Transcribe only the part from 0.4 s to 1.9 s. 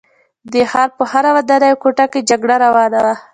د دې ښار په هره ودانۍ او